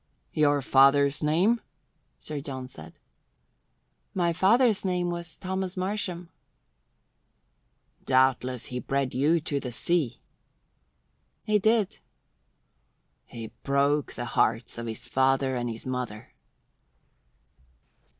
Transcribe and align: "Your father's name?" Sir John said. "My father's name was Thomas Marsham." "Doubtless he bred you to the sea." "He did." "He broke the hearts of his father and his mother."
"Your 0.33 0.63
father's 0.63 1.21
name?" 1.21 1.61
Sir 2.17 2.39
John 2.41 2.67
said. 2.67 2.97
"My 4.15 4.33
father's 4.33 4.83
name 4.83 5.11
was 5.11 5.37
Thomas 5.37 5.77
Marsham." 5.77 6.31
"Doubtless 8.07 8.65
he 8.73 8.79
bred 8.79 9.13
you 9.13 9.39
to 9.41 9.59
the 9.59 9.71
sea." 9.71 10.19
"He 11.43 11.59
did." 11.59 11.99
"He 13.27 13.51
broke 13.61 14.15
the 14.15 14.25
hearts 14.33 14.79
of 14.79 14.87
his 14.87 15.07
father 15.07 15.55
and 15.55 15.69
his 15.69 15.85
mother." 15.85 16.33